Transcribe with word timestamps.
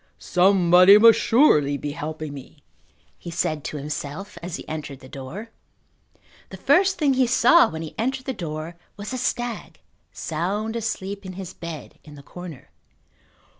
"Somebody 0.17 0.97
must 0.97 1.19
surely 1.19 1.77
be 1.77 1.91
helping 1.91 2.33
me," 2.33 2.63
he 3.19 3.29
said 3.29 3.63
to 3.65 3.77
himself 3.77 4.35
as 4.41 4.55
he 4.55 4.67
entered 4.67 4.99
the 4.99 5.07
door. 5.07 5.51
The 6.49 6.57
first 6.57 6.97
thing 6.97 7.13
he 7.13 7.27
saw 7.27 7.69
when 7.69 7.83
he 7.83 7.93
entered 7.99 8.25
the 8.25 8.33
door 8.33 8.77
was 8.97 9.11
the 9.11 9.19
stag 9.19 9.79
sound 10.11 10.75
asleep 10.75 11.23
in 11.23 11.33
his 11.33 11.53
bed 11.53 11.99
in 12.03 12.15
the 12.15 12.23
corner. 12.23 12.71